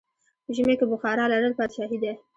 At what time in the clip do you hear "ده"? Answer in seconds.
2.03-2.11